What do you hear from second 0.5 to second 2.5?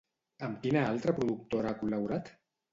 quina altra productora ha col·laborat?